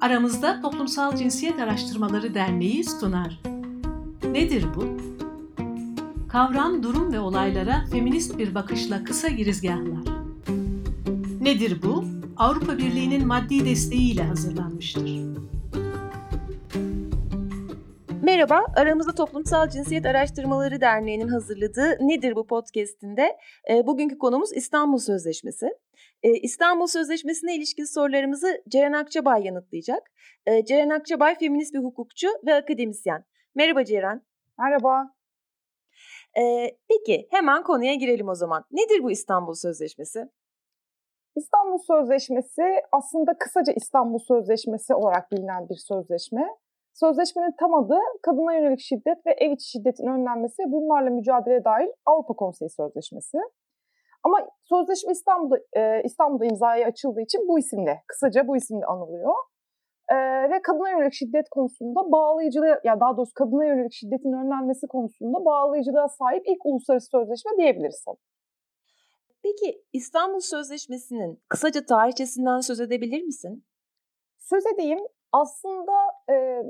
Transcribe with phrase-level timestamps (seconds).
[0.00, 3.40] Aramızda Toplumsal Cinsiyet Araştırmaları Derneği sunar.
[4.32, 4.84] Nedir bu?
[6.28, 10.04] Kavram, durum ve olaylara feminist bir bakışla kısa girizgahlar.
[11.40, 12.04] Nedir bu?
[12.36, 15.35] Avrupa Birliği'nin maddi desteğiyle hazırlanmıştır.
[18.36, 23.36] Merhaba, aramızda Toplumsal Cinsiyet Araştırmaları Derneği'nin hazırladığı Nedir bu podcast'inde
[23.70, 25.66] e, bugünkü konumuz İstanbul Sözleşmesi.
[26.22, 30.12] E, İstanbul Sözleşmesi'ne ilişkin sorularımızı Ceren Akçabay yanıtlayacak.
[30.46, 33.24] E, Ceren Akçabay feminist bir hukukçu ve akademisyen.
[33.54, 34.22] Merhaba Ceren.
[34.58, 35.14] Merhaba.
[36.38, 36.42] E,
[36.88, 38.64] peki hemen konuya girelim o zaman.
[38.70, 40.20] Nedir bu İstanbul Sözleşmesi?
[41.36, 42.62] İstanbul Sözleşmesi
[42.92, 46.46] aslında kısaca İstanbul Sözleşmesi olarak bilinen bir sözleşme.
[47.00, 52.34] Sözleşmenin tam adı kadına yönelik şiddet ve ev içi şiddetin önlenmesi bunlarla mücadele dair Avrupa
[52.34, 53.38] Konseyi Sözleşmesi.
[54.22, 59.34] Ama sözleşme İstanbul'da e, İstanbul'da imzaya açıldığı için bu isimle, kısaca bu isimle anılıyor.
[60.08, 60.16] E,
[60.50, 65.44] ve kadına yönelik şiddet konusunda bağlayıcılığı, ya yani daha doğrusu kadına yönelik şiddetin önlenmesi konusunda
[65.44, 68.04] bağlayıcılığa sahip ilk uluslararası sözleşme diyebiliriz.
[69.42, 73.64] Peki İstanbul Sözleşmesi'nin kısaca tarihçesinden söz edebilir misin?
[74.38, 75.00] Söz edeyim.
[75.32, 75.92] Aslında
[76.30, 76.62] e,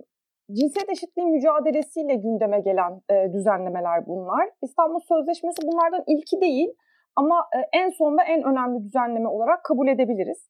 [0.53, 4.51] cinsiyet eşitliği mücadelesiyle gündeme gelen e, düzenlemeler bunlar.
[4.63, 6.69] İstanbul Sözleşmesi bunlardan ilki değil
[7.17, 10.49] ama e, en son ve en önemli düzenleme olarak kabul edebiliriz.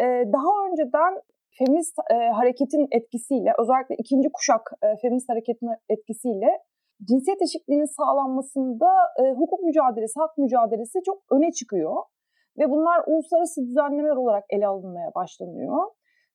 [0.00, 1.12] E, daha önceden
[1.58, 6.46] feminist e, hareketin etkisiyle, özellikle ikinci kuşak e, feminist hareketin etkisiyle
[7.08, 11.96] cinsiyet eşitliğinin sağlanmasında e, hukuk mücadelesi, hak mücadelesi çok öne çıkıyor.
[12.58, 15.90] Ve bunlar uluslararası düzenlemeler olarak ele alınmaya başlanıyor.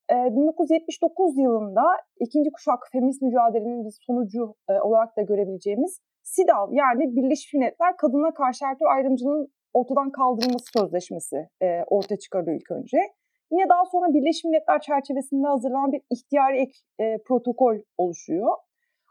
[0.10, 1.84] 1979 yılında
[2.20, 8.66] ikinci kuşak feminist mücadelenin bir sonucu olarak da görebileceğimiz SİDAV yani Birleşmiş Milletler Kadına Karşı
[8.66, 11.50] Her Tür Ayrımcılığın ortadan kaldırılması sözleşmesi
[11.88, 12.98] ortaya çıkarılıyor ilk önce.
[13.52, 18.52] Yine daha sonra Birleşmiş Milletler çerçevesinde hazırlanan bir ihtiyari ek e, protokol oluşuyor.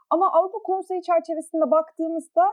[0.09, 2.45] Ama Avrupa Konseyi çerçevesinde baktığımızda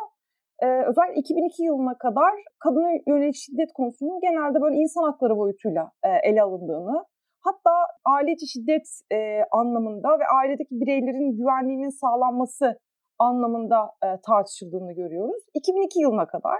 [0.62, 6.08] e, özellikle 2002 yılına kadar kadına yönelik şiddet konusunun genelde böyle insan hakları boyutuyla e,
[6.28, 7.04] ele alındığını,
[7.44, 7.70] hatta
[8.04, 9.18] aile içi şiddet e,
[9.52, 12.78] anlamında ve ailedeki bireylerin güvenliğinin sağlanması
[13.18, 15.42] anlamında e, tartışıldığını görüyoruz.
[15.54, 16.58] 2002 yılına kadar.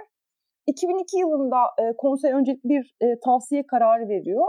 [0.67, 4.47] 2002 yılında e, konsey öncelikle bir e, tavsiye kararı veriyor.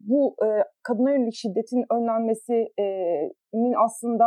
[0.00, 0.48] Bu e,
[0.82, 4.24] kadına yönelik şiddetin önlenmesinin aslında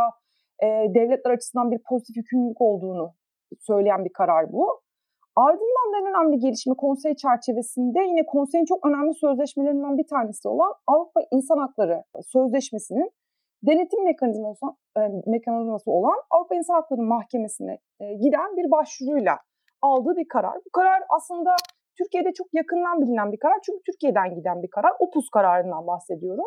[0.64, 3.14] e, devletler açısından bir pozitif yükümlülük olduğunu
[3.60, 4.83] söyleyen bir karar bu.
[5.36, 11.22] Ardından en önemli gelişme konsey çerçevesinde yine konseyin çok önemli sözleşmelerinden bir tanesi olan Avrupa
[11.32, 13.10] İnsan Hakları Sözleşmesi'nin
[13.68, 14.66] denetim mekanizması,
[14.98, 19.38] e, mekanizması olan Avrupa İnsan Hakları Mahkemesi'ne e, giden bir başvuruyla
[19.82, 20.56] aldığı bir karar.
[20.66, 21.56] Bu karar aslında
[21.98, 24.92] Türkiye'de çok yakından bilinen bir karar çünkü Türkiye'den giden bir karar.
[25.00, 26.46] Opus kararından bahsediyorum.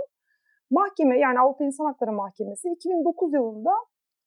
[0.70, 3.70] Mahkeme yani Avrupa İnsan Hakları Mahkemesi 2009 yılında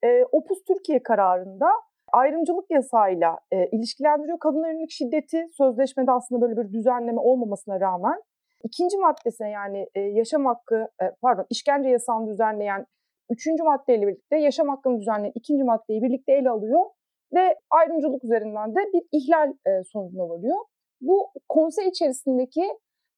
[0.04, 1.70] e, Opus Türkiye kararında
[2.12, 4.40] ayrımcılık yasağıyla e, ilişkilendiriyor.
[4.40, 8.22] Kadına yönelik şiddeti sözleşmede aslında böyle bir düzenleme olmamasına rağmen
[8.64, 12.86] ikinci maddesine yani e, yaşam hakkı e, pardon işkence yasağını düzenleyen
[13.30, 16.86] üçüncü maddeyle birlikte yaşam hakkını düzenleyen ikinci maddeyi birlikte ele alıyor
[17.34, 20.58] ve ayrımcılık üzerinden de bir ihlal e, sonucuna varıyor.
[21.02, 22.64] Bu konsey içerisindeki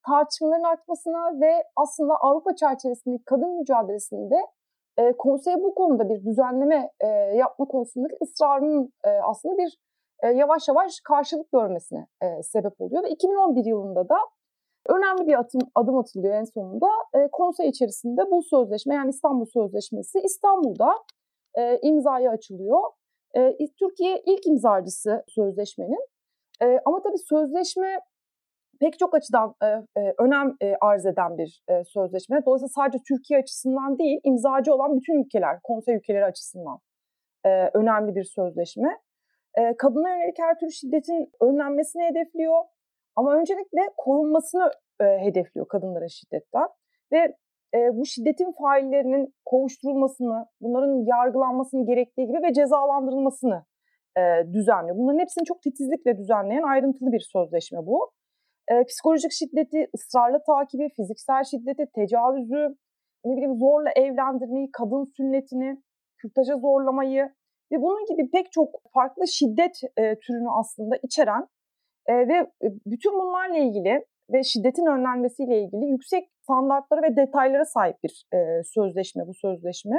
[0.08, 4.36] tartışmaların artmasına ve aslında Avrupa çerçevesindeki kadın mücadelesinde
[5.02, 9.78] e, konsey bu konuda bir düzenleme e, yapma konusundaki ısrarının e, aslında bir
[10.24, 13.04] e, yavaş yavaş karşılık görmesine e, sebep oluyor.
[13.04, 14.18] Ve 2011 yılında da
[14.90, 16.88] önemli bir atım, adım atılıyor en sonunda.
[17.14, 20.96] E, konsey içerisinde bu sözleşme yani İstanbul Sözleşmesi İstanbul'da
[21.58, 22.82] e, imzaya açılıyor.
[23.36, 26.08] E, Türkiye ilk imzacısı sözleşmenin.
[26.62, 28.00] E, ama tabii sözleşme
[28.82, 29.68] pek çok açıdan e,
[30.02, 32.46] e, önem e, arz eden bir e, sözleşme.
[32.46, 36.80] Dolayısıyla sadece Türkiye açısından değil, imzacı olan bütün ülkeler, konsey ülkeleri açısından
[37.46, 38.98] e, önemli bir sözleşme.
[39.58, 42.64] E, kadına yönelik her türlü şiddetin önlenmesini hedefliyor.
[43.16, 44.72] Ama öncelikle korunmasını
[45.02, 46.68] e, hedefliyor kadınların şiddetten.
[47.12, 47.36] Ve
[47.76, 53.66] e, bu şiddetin faillerinin kovuşturulmasını, bunların yargılanmasını gerektiği gibi ve cezalandırılmasını
[54.18, 54.22] e,
[54.54, 54.98] düzenliyor.
[54.98, 58.12] Bunların hepsini çok titizlikle düzenleyen ayrıntılı bir sözleşme bu
[58.72, 62.76] e, psikolojik şiddeti, ısrarla takibi, fiziksel şiddeti, tecavüzü,
[63.26, 65.82] ne bileyim zorla evlendirmeyi, kadın sünnetini,
[66.18, 67.24] kürtaja zorlamayı
[67.72, 71.48] ve bunun gibi pek çok farklı şiddet e, türünü aslında içeren
[72.08, 72.52] e, ve
[72.86, 79.28] bütün bunlarla ilgili ve şiddetin önlenmesiyle ilgili yüksek standartlara ve detaylara sahip bir e, sözleşme
[79.28, 79.98] bu sözleşme.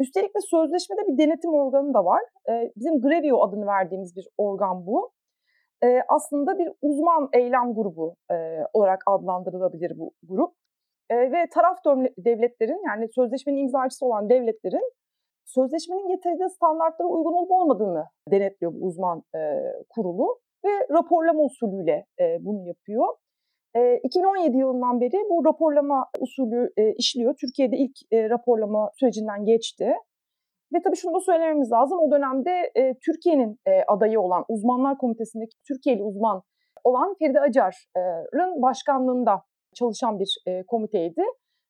[0.00, 2.22] Üstelik de sözleşmede bir denetim organı da var.
[2.48, 5.12] E, bizim Grevio adını verdiğimiz bir organ bu
[5.84, 8.34] e, aslında bir uzman eylem grubu e,
[8.72, 10.54] olarak adlandırılabilir bu grup.
[11.10, 11.78] e, ve taraf
[12.18, 14.92] devletlerin yani sözleşmenin imzacısı olan devletlerin
[15.44, 19.38] sözleşmenin getirdiği standartlara uygun olup olmadığını denetliyor bu uzman e,
[19.88, 23.06] kurulu ve raporlama usulüyle e, bunu yapıyor.
[23.76, 27.34] E, 2017 yılından beri bu raporlama usulü e, işliyor.
[27.40, 29.94] Türkiye'de ilk e, raporlama sürecinden geçti.
[30.74, 31.98] Ve tabii şunu da söylememiz lazım.
[31.98, 36.42] O dönemde e, Türkiye'nin e, adayı olan uzmanlar komitesindeki Türkiye'li uzman
[36.84, 39.42] olan Feride Acar'ın başkanlığında
[39.74, 41.22] çalışan bir e, komiteydi.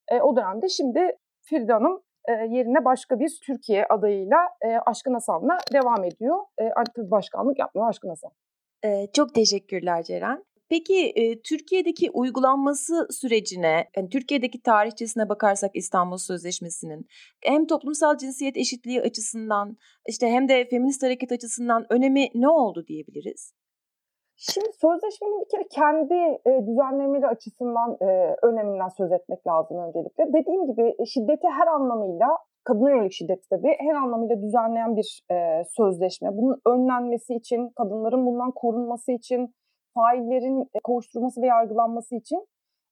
[0.08, 5.58] E, o dönemde şimdi Feride Hanım e, yerine başka bir Türkiye adayıyla e, Aşkın Hasan'la
[5.72, 6.36] devam ediyor.
[6.58, 8.30] E, artık başkanlık yapmıyor Aşkın Hasan.
[8.84, 10.44] E, çok teşekkürler Ceren.
[10.70, 17.06] Peki e, Türkiye'deki uygulanması sürecine, yani Türkiye'deki tarihçesine bakarsak İstanbul Sözleşmesi'nin
[17.44, 19.76] hem toplumsal cinsiyet eşitliği açısından
[20.08, 23.54] işte hem de feminist hareket açısından önemi ne oldu diyebiliriz?
[24.36, 26.14] Şimdi sözleşmenin bir kere kendi
[26.48, 30.24] e, düzenlemeleri açısından e, öneminden söz etmek lazım öncelikle.
[30.28, 32.28] Dediğim gibi şiddeti her anlamıyla,
[32.64, 36.28] kadına yönelik şiddeti tabii her anlamıyla düzenleyen bir e, sözleşme.
[36.32, 39.54] Bunun önlenmesi için, kadınların bundan korunması için,
[39.94, 42.46] faillerin e, kovuşturulması ve yargılanması için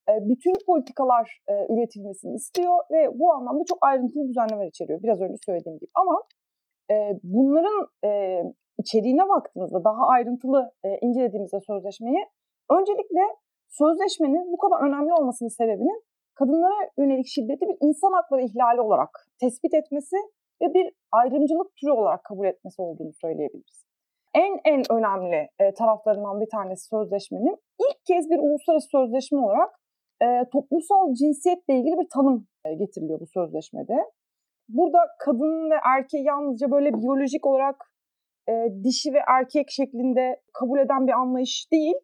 [0.08, 5.02] e, bütün politikalar e, üretilmesini istiyor ve bu anlamda çok ayrıntılı düzenlemeler içeriyor.
[5.02, 5.90] Biraz önce söylediğim gibi.
[5.94, 6.22] Ama
[7.22, 7.88] bunların
[8.78, 10.72] içeriğine baktığımızda daha ayrıntılı
[11.02, 12.24] incelediğimizde sözleşmeyi
[12.70, 13.20] öncelikle
[13.68, 16.02] sözleşmenin bu kadar önemli olmasının sebebinin
[16.34, 19.10] kadınlara yönelik şiddeti bir insan hakları ihlali olarak
[19.40, 20.16] tespit etmesi
[20.62, 23.87] ve bir ayrımcılık türü olarak kabul etmesi olduğunu söyleyebiliriz.
[24.42, 29.70] En en önemli e, taraflarından bir tanesi sözleşmenin ilk kez bir uluslararası sözleşme olarak
[30.22, 33.96] e, toplumsal cinsiyetle ilgili bir tanım e, getiriliyor bu sözleşmede.
[34.68, 37.76] Burada kadın ve erkeği yalnızca böyle biyolojik olarak
[38.48, 38.52] e,
[38.84, 41.96] dişi ve erkek şeklinde kabul eden bir anlayış değil,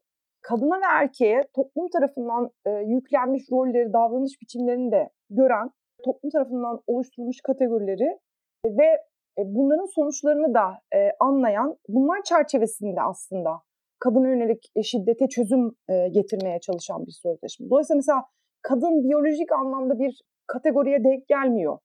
[0.43, 5.71] kadına ve erkeğe toplum tarafından e, yüklenmiş rolleri, davranış biçimlerini de gören,
[6.05, 8.19] toplum tarafından oluşturulmuş kategorileri
[8.67, 8.89] ve
[9.37, 13.51] bunların sonuçlarını da e, anlayan, bunlar çerçevesinde aslında
[13.99, 17.71] kadına yönelik e, şiddete çözüm e, getirmeye çalışan bir sözleşme.
[17.71, 18.23] Dolayısıyla mesela
[18.63, 21.79] kadın biyolojik anlamda bir kategoriye denk gelmiyor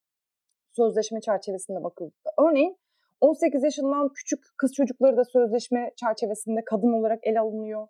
[0.75, 2.31] sözleşme çerçevesinde bakıldığında.
[2.49, 2.77] Örneğin
[3.21, 7.87] 18 yaşından küçük kız çocukları da sözleşme çerçevesinde kadın olarak ele alınıyor.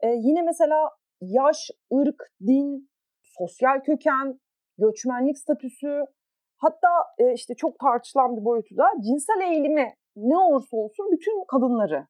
[0.00, 0.90] Ee, yine mesela
[1.20, 2.90] yaş, ırk, din,
[3.22, 4.40] sosyal köken,
[4.78, 6.04] göçmenlik statüsü,
[6.62, 6.88] hatta
[7.18, 12.06] e, işte çok tartışılan bir boyutu da cinsel eğilimi ne olursa olsun bütün kadınları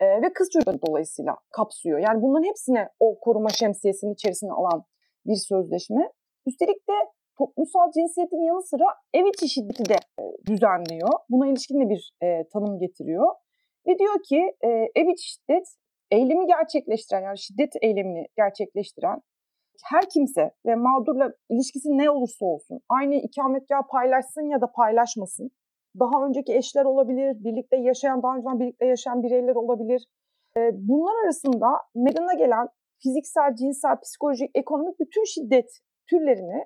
[0.00, 1.98] e, ve kız çocukları dolayısıyla kapsıyor.
[1.98, 4.84] Yani bunların hepsine o koruma şemsiyesinin içerisine alan
[5.26, 6.12] bir sözleşme.
[6.46, 6.92] Üstelik de
[7.38, 11.10] toplumsal cinsiyetin yanı sıra ev içi şiddeti de e, düzenliyor.
[11.30, 13.26] Buna ilişkin de bir e, tanım getiriyor.
[13.86, 15.66] Ve diyor ki e, ev içi şiddet
[16.10, 19.20] eylemi gerçekleştiren yani şiddet eylemini gerçekleştiren
[19.84, 25.50] her kimse ve mağdurla ilişkisi ne olursa olsun aynı ikametgah paylaşsın ya da paylaşmasın.
[26.00, 30.06] Daha önceki eşler olabilir, birlikte yaşayan, daha önceden birlikte yaşayan bireyler olabilir.
[30.72, 32.68] Bunlar arasında meydana gelen
[33.02, 35.70] fiziksel, cinsel, psikolojik, ekonomik bütün şiddet
[36.10, 36.64] türlerini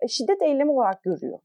[0.00, 1.38] e, şiddet eylemi olarak görüyor.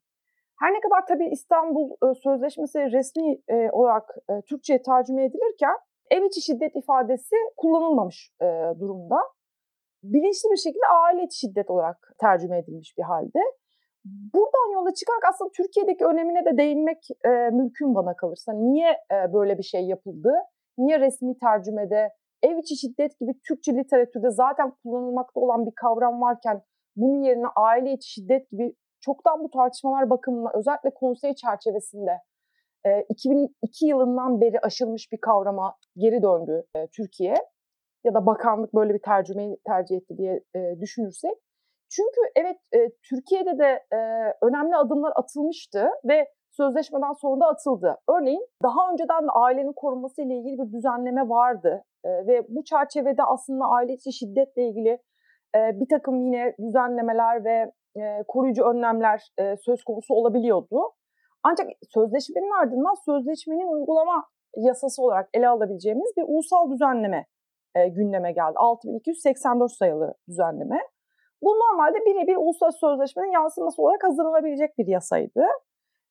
[0.59, 4.15] Her ne kadar tabii İstanbul e, Sözleşmesi resmi e, olarak
[4.49, 5.75] Türkçe'ye tercüme edilirken
[6.11, 8.31] ev içi şiddet ifadesi kullanılmamış
[8.79, 9.17] durumda.
[10.03, 13.39] Bilinçli bir şekilde aile şiddet olarak tercüme edilmiş bir halde.
[14.05, 17.07] Buradan yola çıkarak aslında Türkiye'deki önemine de değinmek
[17.51, 18.53] mümkün bana kalırsa.
[18.53, 18.97] Niye
[19.33, 20.33] böyle bir şey yapıldı?
[20.77, 22.09] Niye resmi tercümede
[22.43, 26.61] ev içi şiddet gibi Türkçe literatürde zaten kullanılmakta olan bir kavram varken
[26.95, 32.11] bunun yerine aile içi şiddet gibi çoktan bu tartışmalar bakımından özellikle konsey çerçevesinde
[32.85, 37.35] e, 2002 yılından beri aşılmış bir kavrama geri döndü e, Türkiye
[38.03, 41.37] ya da bakanlık böyle bir tercümeyi tercih etti diye e, düşünürsek.
[41.89, 43.97] Çünkü evet e, Türkiye'de de e,
[44.41, 47.97] önemli adımlar atılmıştı ve sözleşmeden sonra da atıldı.
[48.09, 53.23] Örneğin daha önceden de ailenin korunması ile ilgili bir düzenleme vardı e, ve bu çerçevede
[53.23, 54.99] aslında aile içi şiddetle ilgili
[55.55, 57.71] bir takım yine düzenlemeler ve
[58.27, 59.21] koruyucu önlemler
[59.65, 60.91] söz konusu olabiliyordu.
[61.43, 64.23] Ancak sözleşmenin ardından sözleşmenin uygulama
[64.57, 67.25] yasası olarak ele alabileceğimiz bir ulusal düzenleme
[67.75, 68.53] gündeme geldi.
[68.55, 70.79] 6284 sayılı düzenleme.
[71.41, 75.45] Bu normalde birebir uluslararası sözleşmenin yansıması olarak hazırlanabilecek bir yasaydı.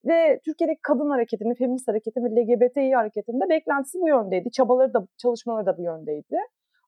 [0.04, 4.50] Ve Türkiye'deki kadın hareketinin, feminist hareketin ve LGBTİ hareketinde beklentisi bu yöndeydi.
[4.50, 6.36] Çabaları da, çalışmaları da bu yöndeydi.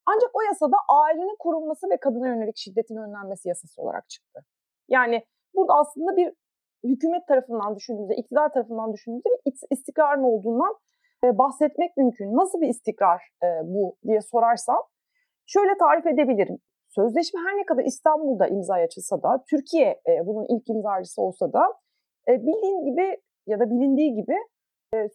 [0.07, 4.41] Ancak o yasada ailenin korunması ve kadına yönelik şiddetin önlenmesi yasası olarak çıktı.
[4.89, 6.33] Yani burada aslında bir
[6.85, 10.79] hükümet tarafından düşündüğümüzde, iktidar tarafından düşündüğümüzde bir istikrarın olduğundan e,
[11.39, 12.37] bahsetmek mümkün.
[12.37, 14.83] Nasıl bir istikrar e, bu diye sorarsam
[15.47, 16.59] şöyle tarif edebilirim.
[16.89, 21.63] sözleşme her ne kadar İstanbul'da imza açılsa da, Türkiye e, bunun ilk imzacısı olsa da
[22.29, 24.37] e, bildiğin gibi ya da bilindiği gibi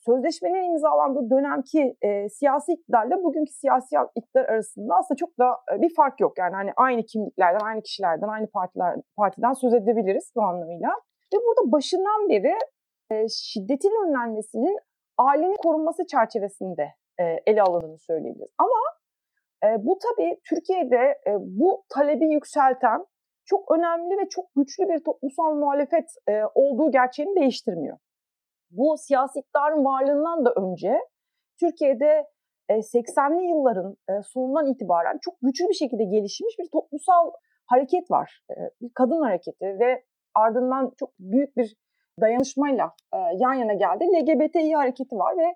[0.05, 1.95] sözleşmenin imzalandığı dönemki
[2.31, 5.45] siyasi iktidarla bugünkü siyasi iktidar arasında aslında çok da
[5.81, 6.37] bir fark yok.
[6.37, 10.89] Yani hani aynı kimliklerden, aynı kişilerden, aynı partiler partiden söz edebiliriz bu anlamıyla.
[11.33, 12.55] Ve burada başından beri
[13.29, 14.77] şiddetin önlenmesinin
[15.19, 18.51] ailenin korunması çerçevesinde e, ele alındığını söyleyebiliriz.
[18.57, 18.79] Ama
[19.63, 23.05] e, bu tabii Türkiye'de e, bu talebi yükselten
[23.45, 27.97] çok önemli ve çok güçlü bir toplumsal muhalefet e, olduğu gerçeğini değiştirmiyor.
[28.71, 30.99] Bu siyasi iktidarın varlığından da önce
[31.59, 32.25] Türkiye'de
[32.69, 37.31] e, 80'li yılların e, sonundan itibaren çok güçlü bir şekilde gelişmiş bir toplumsal
[37.65, 38.43] hareket var.
[38.51, 40.03] E, bir kadın hareketi ve
[40.35, 41.75] ardından çok büyük bir
[42.21, 44.03] dayanışmayla e, yan yana geldi.
[44.03, 45.55] LGBTİ hareketi var ve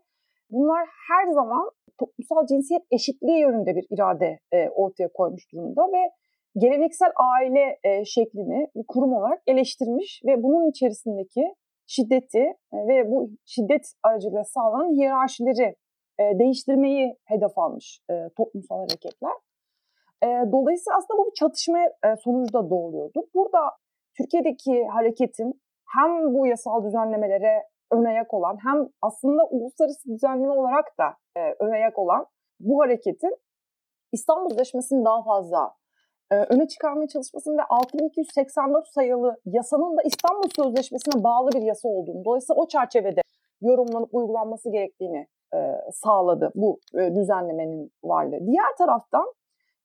[0.50, 6.12] bunlar her zaman toplumsal cinsiyet eşitliği yönünde bir irade e, ortaya koymuş durumda ve
[6.58, 11.56] geleneksel aile e, şeklini bir kurum olarak eleştirmiş ve bunun içerisindeki
[11.88, 12.44] şiddeti
[12.74, 15.76] e, ve bu şiddet aracılığıyla sağlanan hiyerarşileri
[16.20, 19.34] e, değiştirmeyi hedef almış e, toplumsal hareketler.
[20.24, 23.20] E, dolayısıyla aslında bu bir çatışma e, sonucu da doğuruyordu.
[23.36, 23.60] Burada
[24.18, 25.63] Türkiye'deki hareketin
[25.96, 31.06] hem bu yasal düzenlemelere ön ayak olan hem aslında uluslararası düzenleme olarak da
[31.38, 32.26] e, ön ayak olan
[32.60, 33.38] bu hareketin
[34.12, 35.76] İstanbul Sözleşmesi'ni daha fazla
[36.32, 42.26] e, öne çıkarmaya çalışmasının ve 6284 sayılı yasanın da İstanbul Sözleşmesi'ne bağlı bir yasa olduğunu,
[42.26, 43.22] dolayısıyla o çerçevede
[43.62, 45.58] yorumlanıp uygulanması gerektiğini e,
[45.94, 48.48] sağladı bu e, düzenlemenin varlığı.
[48.48, 49.34] Diğer taraftan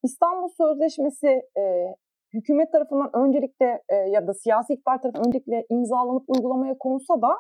[0.03, 1.95] İstanbul Sözleşmesi e,
[2.35, 7.33] hükümet tarafından öncelikle e, ya da siyasi iktidar tarafından öncelikle imzalanıp uygulamaya konulsa da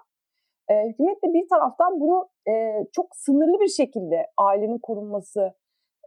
[0.70, 2.52] e, hükümet de bir taraftan bunu e,
[2.92, 5.52] çok sınırlı bir şekilde ailenin korunması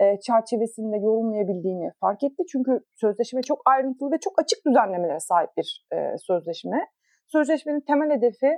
[0.02, 2.44] e, çerçevesinde yorumlayabildiğini fark etti.
[2.52, 6.80] Çünkü sözleşme çok ayrıntılı ve çok açık düzenlemelere sahip bir e, sözleşme.
[7.28, 8.52] Sözleşmenin temel hedefi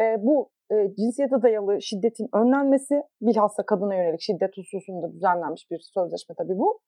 [0.00, 6.34] e, bu e, cinsiyete dayalı şiddetin önlenmesi, bilhassa kadına yönelik şiddet hususunda düzenlenmiş bir sözleşme
[6.38, 6.80] tabii bu.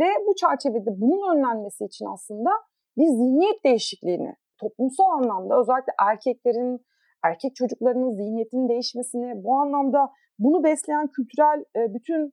[0.00, 2.50] Ve bu çerçevede bunun önlenmesi için aslında
[2.96, 6.80] bir zihniyet değişikliğini toplumsal anlamda özellikle erkeklerin,
[7.24, 12.32] erkek çocuklarının zihniyetinin değişmesini, bu anlamda bunu besleyen kültürel bütün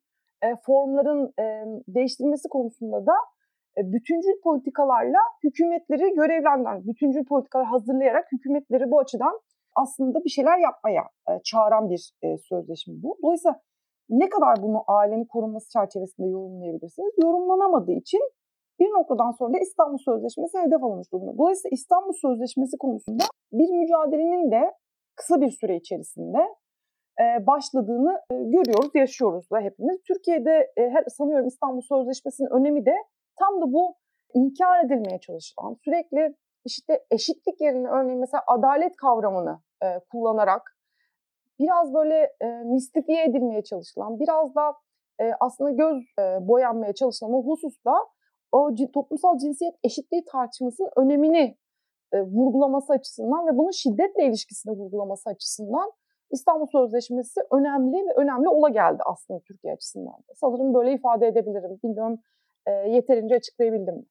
[0.66, 1.44] formların e,
[1.88, 3.14] değiştirilmesi konusunda da
[3.78, 9.40] bütüncül politikalarla hükümetleri görevlendiren, bütüncül politikalar hazırlayarak hükümetleri bu açıdan
[9.76, 13.18] aslında bir şeyler yapmaya e, çağıran bir e, sözleşme bu.
[13.24, 13.62] Dolayısıyla
[14.12, 17.14] ne kadar bunu ailenin korunması çerçevesinde yorumlayabilirsiniz?
[17.24, 18.22] Yorumlanamadığı için
[18.80, 21.38] bir noktadan sonra da İstanbul Sözleşmesi hedef alınmış durumda.
[21.38, 24.74] Dolayısıyla İstanbul Sözleşmesi konusunda bir mücadelenin de
[25.16, 26.38] kısa bir süre içerisinde
[27.48, 30.02] başladığını görüyoruz, yaşıyoruz da hepimiz.
[30.08, 30.74] Türkiye'de
[31.08, 32.96] sanıyorum İstanbul Sözleşmesi'nin önemi de
[33.40, 33.96] tam da bu
[34.34, 39.60] inkar edilmeye çalışılan, sürekli işte eşitlik yerine örneğin mesela adalet kavramını
[40.12, 40.78] kullanarak
[41.62, 42.34] biraz böyle
[42.66, 44.74] mistifiye edilmeye çalışılan, biraz da
[45.40, 46.04] aslında göz
[46.48, 47.94] boyanmaya çalışılan o hususta
[48.52, 51.58] o toplumsal cinsiyet eşitliği tartışmasının önemini
[52.14, 55.92] vurgulaması açısından ve bunun şiddetle ilişkisini vurgulaması açısından
[56.32, 60.34] İstanbul Sözleşmesi önemli ve önemli ola geldi aslında Türkiye açısından da.
[60.36, 61.80] Sanırım böyle ifade edebilirim.
[61.84, 62.20] Bilmiyorum
[62.66, 64.06] e, yeterince açıklayabildim mi?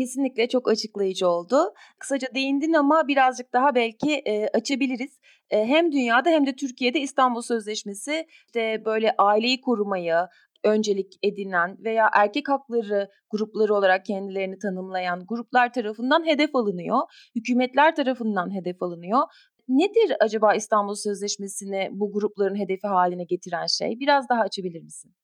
[0.00, 1.56] Kesinlikle çok açıklayıcı oldu.
[1.98, 5.18] Kısaca değindin ama birazcık daha belki e, açabiliriz.
[5.50, 10.16] E, hem dünyada hem de Türkiye'de İstanbul Sözleşmesi işte böyle aileyi korumayı,
[10.64, 16.98] öncelik edinen veya erkek hakları grupları olarak kendilerini tanımlayan gruplar tarafından hedef alınıyor.
[17.36, 19.22] Hükümetler tarafından hedef alınıyor
[19.68, 24.00] Nedir acaba İstanbul Sözleşmesi'ni bu grupların hedefi haline getiren şey?
[24.00, 25.14] Biraz daha açabilir misin?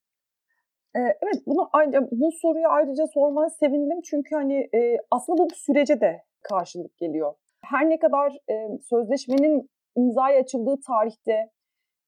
[0.97, 1.69] Evet, bunu
[2.11, 7.33] bu soruyu ayrıca sormana sevindim çünkü hani e, aslında bu sürece de karşılık geliyor.
[7.63, 11.51] Her ne kadar e, sözleşmenin imzaya açıldığı tarihte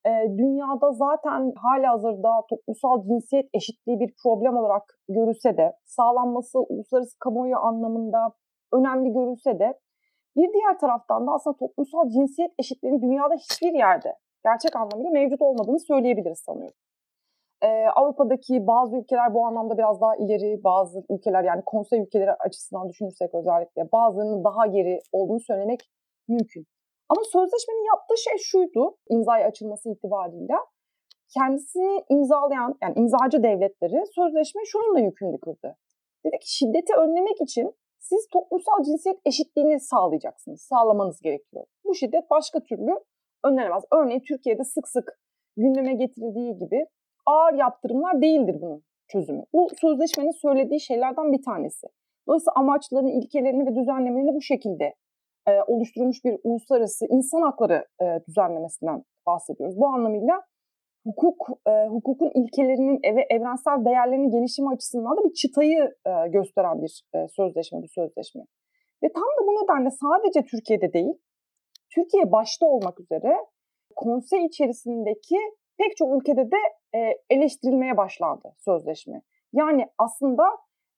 [0.06, 7.20] e, dünyada zaten hala hazırda toplumsal cinsiyet eşitliği bir problem olarak görülse de sağlanması uluslararası
[7.20, 8.34] kamuoyu anlamında
[8.74, 9.80] önemli görülse de
[10.36, 15.80] bir diğer taraftan da aslında toplumsal cinsiyet eşitliğinin dünyada hiçbir yerde gerçek anlamıyla mevcut olmadığını
[15.80, 16.78] söyleyebiliriz sanıyorum.
[17.64, 22.90] Ee, Avrupa'daki bazı ülkeler bu anlamda biraz daha ileri, bazı ülkeler yani konsey ülkeleri açısından
[22.90, 25.80] düşünürsek özellikle bazılarının daha geri olduğunu söylemek
[26.28, 26.66] mümkün.
[27.10, 30.54] Ama sözleşmenin yaptığı şey şuydu imzaya açılması itibariyle.
[31.34, 35.78] Kendisini imzalayan yani imzacı devletleri sözleşme şununla yükümlü kıldı.
[36.26, 41.66] Dedi ki şiddeti önlemek için siz toplumsal cinsiyet eşitliğini sağlayacaksınız, sağlamanız gerekiyor.
[41.86, 42.92] Bu şiddet başka türlü
[43.44, 43.84] önlenemez.
[43.94, 45.20] Örneğin Türkiye'de sık sık
[45.58, 46.86] gündeme getirildiği gibi
[47.34, 49.44] ağır yaptırımlar değildir bunun çözümü.
[49.54, 51.88] Bu sözleşmenin söylediği şeylerden bir tanesi.
[52.28, 54.96] Dolayısıyla amaçlarını, ilkelerini ve düzenlemelerini bu şekilde
[55.48, 59.78] e, oluşturulmuş bir uluslararası insan hakları e, düzenlemesinden bahsediyoruz.
[59.78, 60.36] Bu anlamıyla
[61.06, 67.04] hukuk e, hukukun ilkelerinin ve evrensel değerlerinin gelişimi açısından da bir çıtayı e, gösteren bir
[67.16, 68.44] e, sözleşme bu sözleşme.
[69.04, 71.14] Ve tam da bu nedenle sadece Türkiye'de değil,
[71.96, 73.38] Türkiye başta olmak üzere
[73.96, 75.38] konsey içerisindeki
[75.78, 76.62] pek çok ülkede de
[76.96, 79.22] e, eleştirilmeye başlandı sözleşme.
[79.54, 80.44] Yani aslında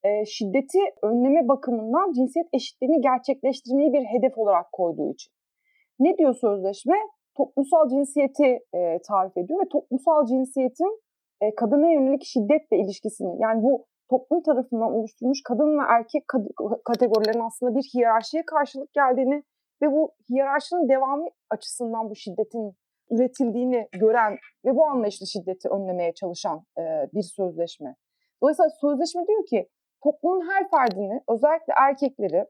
[0.03, 5.33] e, şiddeti önleme bakımından cinsiyet eşitliğini gerçekleştirmeyi bir hedef olarak koyduğu için.
[5.99, 6.97] Ne diyor sözleşme?
[7.37, 11.01] Toplumsal cinsiyeti e, tarif ediyor ve toplumsal cinsiyetin
[11.41, 16.23] e, kadına yönelik şiddetle ilişkisini yani bu toplum tarafından oluşturulmuş kadın ve erkek
[16.85, 19.43] kategorilerin aslında bir hiyerarşiye karşılık geldiğini
[19.81, 22.73] ve bu hiyerarşinin devamı açısından bu şiddetin
[23.11, 27.95] üretildiğini gören ve bu anlayışla şiddeti önlemeye çalışan e, bir sözleşme.
[28.41, 29.69] Dolayısıyla sözleşme diyor ki
[30.03, 32.45] toplumun her ferdini özellikle erkekleri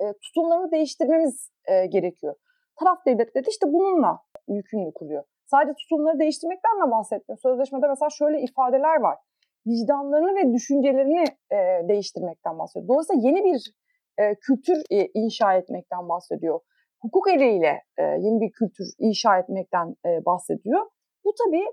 [0.00, 2.34] e, tutumlarını değiştirmemiz e, gerekiyor.
[2.80, 5.24] Taraf devletleri de işte bununla yükümlü kuruyor.
[5.46, 7.38] Sadece tutumları değiştirmekten de bahsetmiyor.
[7.38, 9.18] Sözleşmede mesela şöyle ifadeler var.
[9.66, 12.88] Vicdanlarını ve düşüncelerini e, değiştirmekten bahsediyor.
[12.88, 13.74] Dolayısıyla yeni bir
[14.18, 16.60] e, kültür e, inşa etmekten bahsediyor.
[17.00, 20.86] Hukuk eliyle e, yeni bir kültür inşa etmekten e, bahsediyor.
[21.24, 21.64] Bu tabii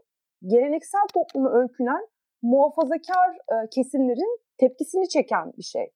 [0.46, 2.08] geleneksel toplumu öykünen
[2.42, 5.92] muhafazakar e, kesimlerin tepkisini çeken bir şey.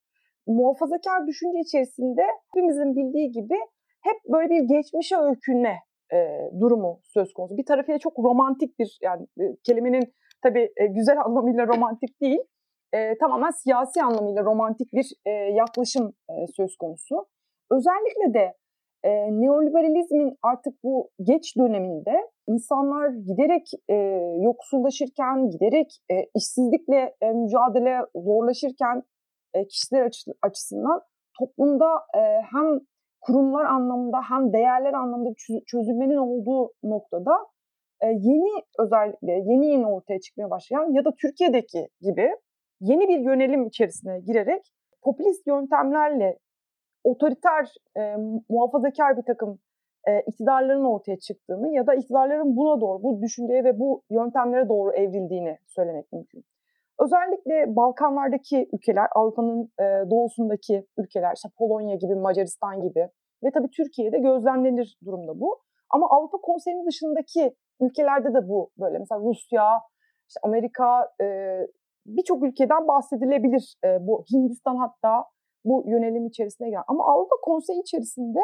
[0.47, 3.57] Muhafazakar düşünce içerisinde hepimizin bildiği gibi
[4.01, 5.75] hep böyle bir geçmişe öykünme
[6.13, 6.17] e,
[6.59, 7.57] durumu söz konusu.
[7.57, 12.39] Bir tarafıyla çok romantik bir yani e, kelimenin tabii e, güzel anlamıyla romantik değil,
[12.93, 17.25] e, tamamen siyasi anlamıyla romantik bir e, yaklaşım e, söz konusu.
[17.71, 18.53] Özellikle de
[19.03, 19.09] e,
[19.41, 23.95] neoliberalizmin artık bu geç döneminde insanlar giderek e,
[24.43, 29.03] yoksullaşırken, giderek e, işsizlikle e, mücadele zorlaşırken
[29.53, 31.01] e, kişiler açı, açısından
[31.39, 32.21] toplumda e,
[32.53, 32.79] hem
[33.21, 35.33] kurumlar anlamında hem değerler anlamında
[35.67, 37.31] çözülmenin olduğu noktada
[38.01, 42.29] e, yeni özellikle yeni yeni ortaya çıkmaya başlayan ya da Türkiye'deki gibi
[42.81, 44.61] yeni bir yönelim içerisine girerek
[45.01, 46.39] popülist yöntemlerle
[47.03, 48.15] otoriter, e,
[48.49, 49.59] muhafazakar bir takım
[50.07, 54.91] e, iktidarların ortaya çıktığını ya da iktidarların buna doğru, bu düşünceye ve bu yöntemlere doğru
[54.93, 56.43] evrildiğini söylemek mümkün.
[56.99, 63.09] Özellikle Balkanlardaki ülkeler, Avrupa'nın e, doğusundaki ülkeler, işte Polonya gibi, Macaristan gibi
[63.43, 65.59] ve tabii Türkiye'de gözlemlenir durumda bu.
[65.89, 68.99] Ama Avrupa Konseyi'nin dışındaki ülkelerde de bu böyle.
[68.99, 69.81] Mesela Rusya,
[70.27, 71.57] işte Amerika, e,
[72.05, 73.75] birçok ülkeden bahsedilebilir.
[73.85, 75.25] E, bu Hindistan hatta
[75.65, 76.83] bu yönelim içerisine giren.
[76.87, 78.39] Ama Avrupa Konseyi içerisinde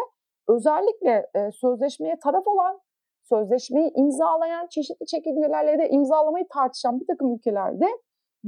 [0.50, 2.80] özellikle e, sözleşmeye taraf olan,
[3.24, 7.88] sözleşmeyi imzalayan, çeşitli çekirdelerle de imzalamayı tartışan bir takım ülkelerde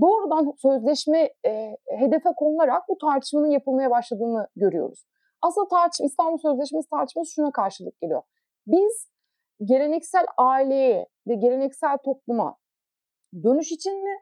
[0.02, 5.06] doğrudan sözleşme e, hedefe konularak bu tartışmanın yapılmaya başladığını görüyoruz.
[5.42, 8.22] Aslında tartışma, İstanbul Sözleşmesi tartışması şuna karşılık geliyor.
[8.68, 9.10] Biz
[9.64, 12.58] geleneksel aileye ve geleneksel topluma
[13.44, 14.16] dönüş için mi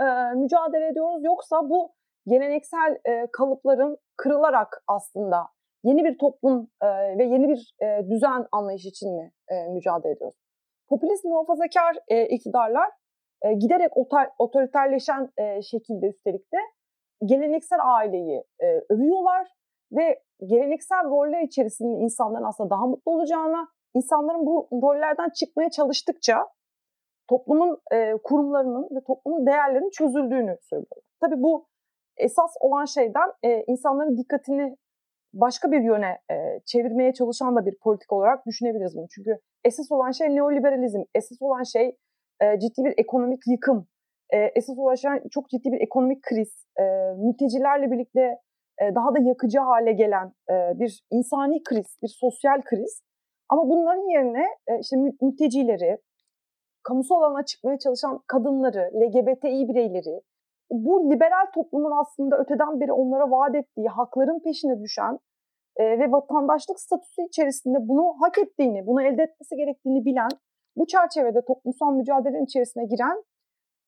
[0.00, 0.04] e,
[0.34, 1.92] mücadele ediyoruz yoksa bu
[2.26, 5.46] geleneksel e, kalıpların kırılarak aslında
[5.84, 10.36] yeni bir toplum e, ve yeni bir e, düzen anlayışı için mi e, mücadele ediyoruz?
[10.88, 12.90] Popülist muhafazakar e, iktidarlar
[13.42, 16.58] e, giderek otor, otoriterleşen e, şekilde üstelik de
[17.24, 19.48] geleneksel aileyi e, övüyorlar
[19.92, 26.48] ve geleneksel roller içerisinde insanların aslında daha mutlu olacağına, insanların bu rollerden çıkmaya çalıştıkça
[27.28, 31.04] toplumun e, kurumlarının ve toplumun değerlerinin çözüldüğünü söylüyorlar.
[31.20, 31.66] Tabii bu
[32.16, 34.76] esas olan şeyden e, insanların dikkatini
[35.34, 39.06] başka bir yöne e, çevirmeye çalışan da bir politik olarak düşünebiliriz bunu.
[39.14, 41.96] Çünkü esas olan şey neoliberalizm, esas olan şey
[42.40, 43.86] e, ciddi bir ekonomik yıkım,
[44.30, 46.82] e, esas olan şey çok ciddi bir ekonomik kriz, e,
[47.16, 48.38] mültecilerle birlikte
[48.82, 53.02] e, daha da yakıcı hale gelen e, bir insani kriz, bir sosyal kriz.
[53.48, 55.98] Ama bunların yerine e, işte mültecileri,
[56.82, 60.20] kamusal alana çıkmaya çalışan kadınları, LGBTİ bireyleri,
[60.70, 65.18] bu liberal toplumun aslında öteden beri onlara vaat ettiği hakların peşine düşen
[65.76, 70.28] e, ve vatandaşlık statüsü içerisinde bunu hak ettiğini, bunu elde etmesi gerektiğini bilen,
[70.76, 73.24] bu çerçevede toplumsal mücadelenin içerisine giren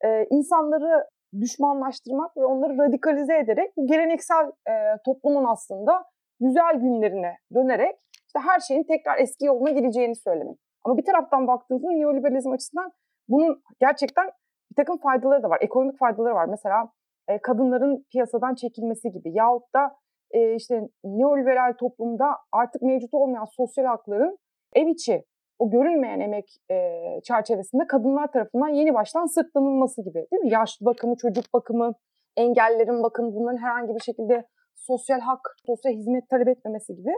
[0.05, 1.07] e, insanları
[1.41, 4.73] düşmanlaştırmak ve onları radikalize ederek bu geleneksel e,
[5.05, 6.05] toplumun aslında
[6.41, 10.59] güzel günlerine dönerek işte her şeyin tekrar eski yoluna gireceğini söylemek.
[10.85, 12.93] Ama bir taraftan baktığınızda neoliberalizm açısından
[13.29, 14.31] bunun gerçekten
[14.79, 15.59] takım faydaları da var.
[15.61, 16.47] Ekonomik faydaları var.
[16.47, 16.89] Mesela
[17.29, 19.97] e, kadınların piyasadan çekilmesi gibi yahut da
[20.31, 24.39] e, işte neoliberal toplumda artık mevcut olmayan sosyal hakların
[24.75, 25.25] ev içi
[25.59, 26.77] o görünmeyen emek e,
[27.25, 30.53] çerçevesinde kadınlar tarafından yeni baştan sırtlanılması gibi değil mi?
[30.53, 31.95] Yaşlı bakımı, çocuk bakımı,
[32.37, 37.13] engellerin bakımı bunların herhangi bir şekilde sosyal hak, sosyal hizmet talep etmemesi gibi.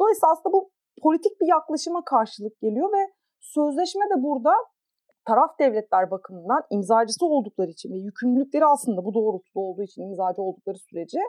[0.00, 0.70] Dolayısıyla aslında bu
[1.02, 4.52] politik bir yaklaşıma karşılık geliyor ve sözleşme de burada
[5.24, 10.78] taraf devletler bakımından imzacısı oldukları için ve yükümlülükleri aslında bu doğrultuda olduğu için imzacı oldukları
[10.78, 11.20] sürece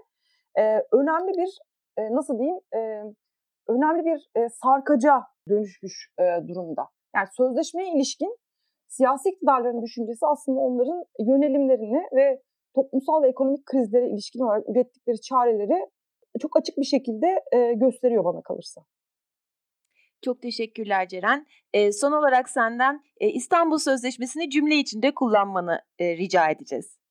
[0.58, 1.58] e, önemli bir
[1.97, 2.80] e, nasıl diyeyim e,
[3.67, 6.88] önemli bir e, sarkaca dönüşmüş e, durumda.
[7.15, 8.38] Yani sözleşmeye ilişkin
[8.88, 12.41] siyasi iktidarların düşüncesi aslında onların yönelimlerini ve
[12.75, 15.89] toplumsal ve ekonomik krizlere ilişkin olarak ürettikleri çareleri
[16.39, 18.82] çok açık bir şekilde e, gösteriyor bana kalırsa.
[20.21, 21.45] Çok teşekkürler Ceren.
[21.73, 27.01] E, son olarak senden e, İstanbul Sözleşmesi'ni cümle içinde kullanmanı e, rica edeceğiz.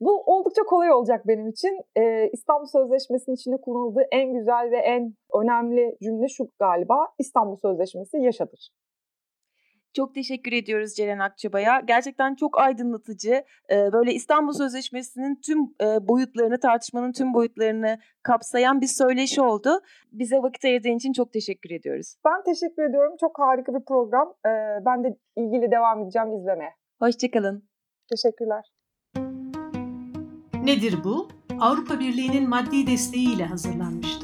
[0.00, 1.80] Bu oldukça kolay olacak benim için.
[1.96, 7.08] Ee, İstanbul Sözleşmesi'nin içinde kullanıldığı en güzel ve en önemli cümle şu galiba.
[7.18, 8.70] İstanbul Sözleşmesi yaşadır.
[9.96, 11.80] Çok teşekkür ediyoruz Ceren Akçabay'a.
[11.80, 13.44] Gerçekten çok aydınlatıcı.
[13.70, 15.58] Böyle İstanbul Sözleşmesi'nin tüm
[16.08, 19.80] boyutlarını, tartışmanın tüm boyutlarını kapsayan bir söyleşi oldu.
[20.12, 22.14] Bize vakit ayırdığın için çok teşekkür ediyoruz.
[22.24, 23.12] Ben teşekkür ediyorum.
[23.20, 24.34] Çok harika bir program.
[24.86, 26.70] Ben de ilgili devam edeceğim izlemeye.
[26.98, 27.68] Hoşçakalın.
[28.10, 28.72] Teşekkürler.
[30.64, 31.28] Nedir bu?
[31.60, 34.21] Avrupa Birliği'nin maddi desteğiyle hazırlanmıştır.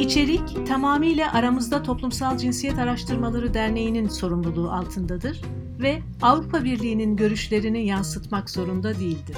[0.00, 5.40] İçerik tamamıyla Aramızda Toplumsal Cinsiyet Araştırmaları Derneği'nin sorumluluğu altındadır
[5.78, 9.36] ve Avrupa Birliği'nin görüşlerini yansıtmak zorunda değildir.